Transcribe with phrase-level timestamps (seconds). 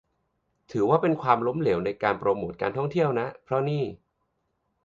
[0.71, 3.83] ถือว่าเป็นความล้มเหลวในการโปรโมทการท่องเที่ยวนะ เพราะนี่